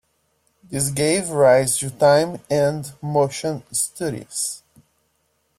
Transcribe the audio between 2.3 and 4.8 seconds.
and motion studies.